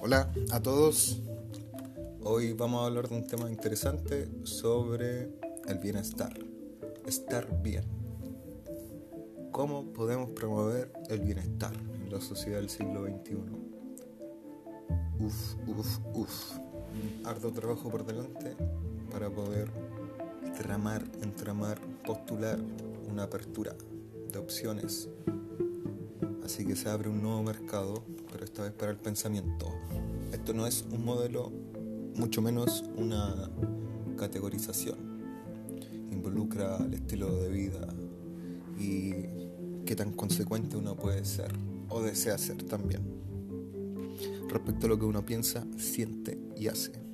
Hola 0.00 0.32
a 0.52 0.62
todos. 0.62 1.20
Hoy 2.22 2.52
vamos 2.52 2.82
a 2.82 2.86
hablar 2.86 3.08
de 3.08 3.16
un 3.16 3.26
tema 3.26 3.50
interesante 3.50 4.28
sobre 4.44 5.28
el 5.66 5.78
bienestar. 5.82 6.32
Estar 7.04 7.62
bien. 7.62 7.84
¿Cómo 9.50 9.92
podemos 9.92 10.30
promover 10.30 10.92
el 11.08 11.20
bienestar 11.20 11.72
en 11.74 12.12
la 12.12 12.20
sociedad 12.20 12.58
del 12.58 12.70
siglo 12.70 13.06
XXI? 13.06 13.38
Uf, 15.18 15.54
uf, 15.66 15.98
uf. 16.14 16.52
Arduo 17.24 17.50
trabajo 17.50 17.90
por 17.90 18.06
delante 18.06 18.54
para 19.10 19.28
poder 19.30 19.68
tramar, 20.56 21.02
entramar, 21.22 21.80
postular 22.06 22.60
una 23.10 23.24
apertura 23.24 23.74
de 24.32 24.38
opciones. 24.38 25.08
Así 26.48 26.64
que 26.64 26.76
se 26.76 26.88
abre 26.88 27.10
un 27.10 27.20
nuevo 27.20 27.42
mercado, 27.42 28.02
pero 28.32 28.42
esta 28.42 28.62
vez 28.62 28.72
para 28.72 28.90
el 28.90 28.96
pensamiento. 28.96 29.70
Esto 30.32 30.54
no 30.54 30.66
es 30.66 30.82
un 30.90 31.04
modelo, 31.04 31.52
mucho 32.14 32.40
menos 32.40 32.84
una 32.96 33.50
categorización. 34.16 34.96
Involucra 36.10 36.78
el 36.78 36.94
estilo 36.94 37.36
de 37.36 37.50
vida 37.50 37.86
y 38.78 39.12
qué 39.84 39.94
tan 39.94 40.12
consecuente 40.12 40.78
uno 40.78 40.96
puede 40.96 41.26
ser 41.26 41.52
o 41.90 42.00
desea 42.00 42.38
ser 42.38 42.62
también. 42.62 43.02
Respecto 44.48 44.86
a 44.86 44.88
lo 44.88 44.98
que 44.98 45.04
uno 45.04 45.26
piensa, 45.26 45.66
siente 45.76 46.38
y 46.56 46.68
hace. 46.68 47.07